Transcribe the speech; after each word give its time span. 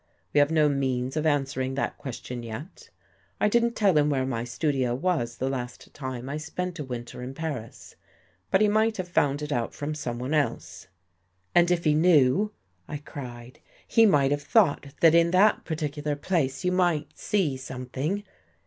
We 0.33 0.39
have 0.39 0.49
no 0.49 0.67
means 0.67 1.15
of 1.15 1.27
answering 1.27 1.75
that 1.75 1.95
question 1.99 2.41
yet. 2.41 2.89
I 3.39 3.47
didn't 3.47 3.75
tell 3.75 3.95
him 3.95 4.09
where 4.09 4.25
my 4.25 4.43
studio 4.43 4.95
was 4.95 5.37
the 5.37 5.47
last 5.47 5.93
time 5.93 6.27
I 6.27 6.37
spent 6.37 6.79
a 6.79 6.83
winter 6.83 7.21
in 7.21 7.35
Paris, 7.35 7.95
but 8.49 8.61
he 8.61 8.67
might 8.67 8.97
have 8.97 9.07
found 9.07 9.43
it 9.43 9.51
out 9.51 9.75
from 9.75 9.93
someone 9.93 10.33
else."" 10.33 10.87
And 11.53 11.69
if 11.69 11.83
he 11.83 11.93
knew," 11.93 12.51
I 12.87 12.97
cried," 12.97 13.59
he 13.95 14.07
might 14.07 14.31
have 14.31 14.41
thought 14.41 14.87
that 15.01 15.13
in 15.13 15.29
that 15.29 15.65
particular 15.65 16.15
place 16.15 16.65
you 16.65 16.71
might 16.71 17.15
see 17.15 17.55
something. 17.55 18.23